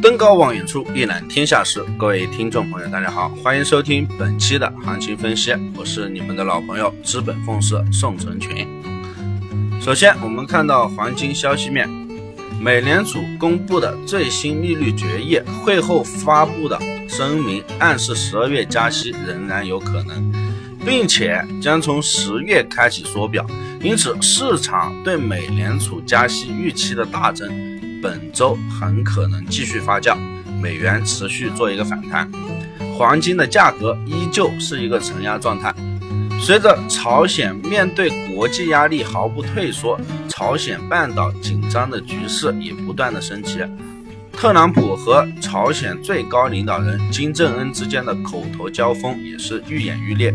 [0.00, 1.84] 登高望远处，一览天下事。
[1.98, 5.52] 各位听众朋友，大家好，欢迎收听本期的行情分析。
[5.74, 8.64] 我是你们的老朋友资本凤社宋成群。
[9.80, 11.88] 首先，我们看到黄金消息面，
[12.60, 16.78] 美联储公布的最新利率决议，会后发布的
[17.08, 20.32] 声明暗示十二月加息仍然有可能，
[20.86, 23.44] 并且将从十月开启缩表，
[23.82, 27.67] 因此市场对美联储加息预期的大增。
[28.02, 30.16] 本周很可能继续发酵，
[30.60, 32.30] 美元持续做一个反弹，
[32.96, 35.74] 黄金的价格依旧是一个承压状态。
[36.40, 43.58] 随着朝鲜面对国际压力毫不退缩，朝鲜半岛紧张的局势也不断的升级，
[44.32, 50.32] 特朗普和朝鲜最高领导人金正恩之间的口头交锋也是愈演愈烈。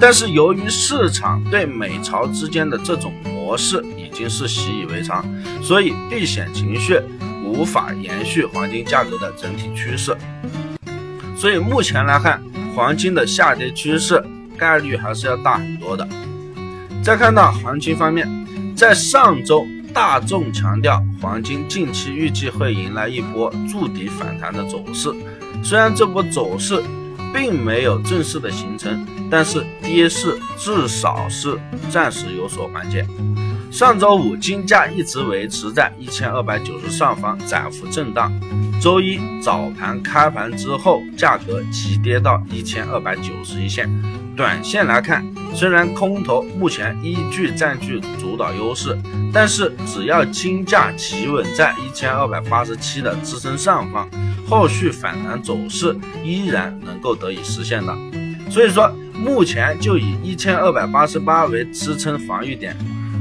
[0.00, 3.80] 但是由于市场对美朝之间的这种模式
[4.14, 5.24] 已经是习以为常，
[5.60, 7.00] 所以避险情绪
[7.44, 10.16] 无法延续黄金价格的整体趋势。
[11.36, 12.40] 所以目前来看，
[12.76, 14.24] 黄金的下跌趋势
[14.56, 16.08] 概率还是要大很多的。
[17.02, 18.28] 再看到行情方面，
[18.76, 25.12] 在上周大众强调黄金近期预计会迎来一波筑底反弹的走势，
[25.60, 26.80] 虽然这波走势。
[27.34, 31.58] 并没有正式的形成，但是跌势至少是
[31.90, 33.04] 暂时有所缓解。
[33.74, 38.32] 上周五金价一直维持在一千二百九十上方窄幅震荡，
[38.80, 43.90] 周一早盘开盘之后，价格急跌到一千二百九十一线。
[44.36, 48.96] 短线来看，虽然空头目前依旧占据主导优势，
[49.32, 54.08] 但是只要金价企稳在一千二百八十七的支撑上方。
[54.48, 57.92] 后续反弹走势依然能够得以实现的，
[58.48, 62.76] 所以说目前就以一千二百八十八为支撑防御点。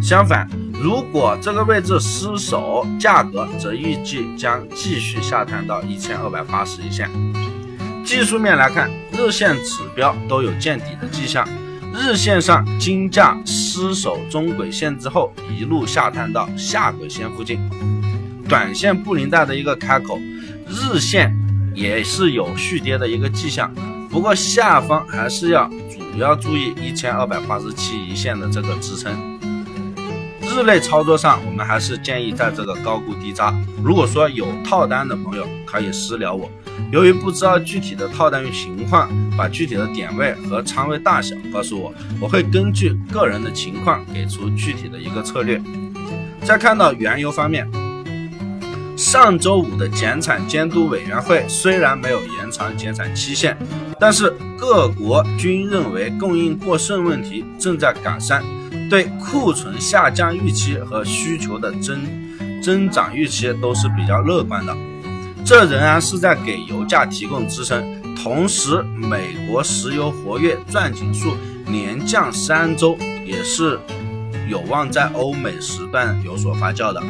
[0.00, 7.10] 相反，如果这个位置失守，价格则预计将继续下探到一千二百八十一线。
[8.04, 11.46] 技术面来看，日线指标都有见底的迹象。
[11.92, 17.58] 日线上金价失守中轨线之后，一路下探到下轨线附近，
[18.48, 20.20] 短线布林带的一个开口。
[20.68, 21.34] 日线
[21.74, 23.74] 也是有续跌的一个迹象，
[24.08, 25.68] 不过下方还是要
[26.14, 29.35] 主要注意一千二百八十七一线的这个支撑。
[30.56, 33.54] 日内操作上，我们还是建议在这个高估低扎。
[33.84, 36.50] 如果说有套单的朋友可以私聊我，
[36.90, 39.06] 由于不知道具体的套单情况，
[39.36, 45.60] 把具体的点位和仓位大小告诉我，我会根据个人的情况给出具体的一个策略。
[46.42, 47.68] 再看到原油方面。
[48.96, 53.54] 上周五的减产监督委员会虽然没有延长减产期限，
[54.00, 58.42] 但是各国均认为供应过剩问题正在改善，
[58.88, 62.00] 对库存下降预期和需求的增
[62.62, 64.76] 增长预期都是比较乐观的。
[65.44, 67.84] 这仍然是在给油价提供支撑。
[68.16, 71.36] 同时，美国石油活跃钻井数
[71.68, 73.78] 连降三周，也是
[74.48, 77.00] 有望在欧美时段有所发酵的。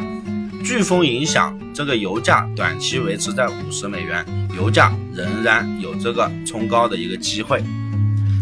[0.63, 4.23] 飓风影响，这个油价短期维持在五十美元，
[4.55, 7.63] 油价仍然有这个冲高的一个机会。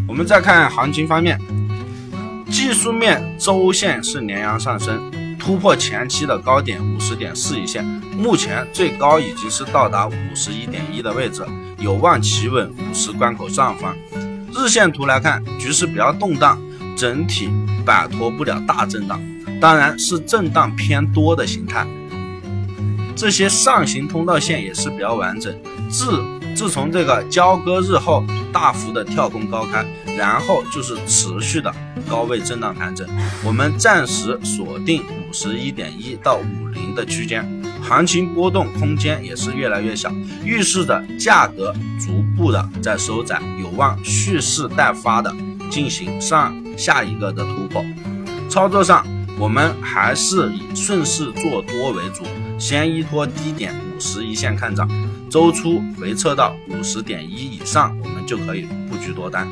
[0.07, 1.39] 我们再看行情方面，
[2.55, 7.83] 技术面周线是连阳上升，突破前期的高点五十点四一线，
[8.17, 11.45] 目前最高已经是到达五十一点一的位置，
[11.79, 13.93] 有望企稳五十关口上方。
[14.53, 16.57] 日线图来看，局势比较动荡，
[16.95, 17.49] 整体
[17.85, 19.21] 摆脱不了大震荡，
[19.59, 21.85] 当然是震荡偏多的形态。
[23.17, 25.53] 这些上行通道线也是比较完整，
[25.89, 26.23] 自
[26.55, 29.85] 自从这个交割日后大幅的跳空高开，
[30.17, 31.69] 然后就是持续的
[32.09, 33.07] 高位震荡盘整，
[33.43, 37.45] 我们暂时锁定五十一点一到五零的区间，
[37.81, 40.11] 行情波动空间也是越来越小，
[40.43, 45.33] 预示着价格逐步的在收窄，有望蓄势待发的
[45.69, 47.83] 进行上下一个的突破。
[48.49, 49.05] 操作上，
[49.37, 52.23] 我们还是以顺势做多为主。
[52.57, 54.89] 先依托低点五十一线看涨，
[55.29, 59.45] 周初回撤到五十点一以上，我们就可以布局多单。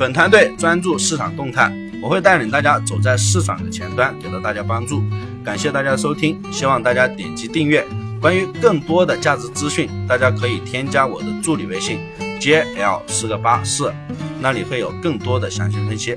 [0.00, 1.70] 本团队专注市场动态，
[2.02, 5.04] 我会带领大家走在市场的前端，给到大家帮助。
[5.44, 7.86] 感谢大家收听，希望大家点击订阅。
[8.18, 11.98] 关于更多的价值资讯，大家可以添加我的助理微信
[12.40, 13.92] jl 四个八四，
[14.40, 16.16] 那里会有更多的详细分析。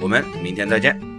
[0.00, 1.11] 我们明天再见。